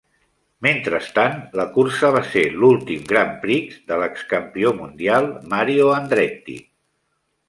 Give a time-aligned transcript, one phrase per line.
[0.67, 6.57] Mentrestant, la cursa va ser l'últim grand prix de l'ex-campió mundial Mario Andretti.